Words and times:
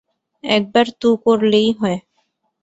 একবার 0.43 0.85
তু 1.01 1.09
করলেই 1.25 1.69
হয়। 1.79 1.97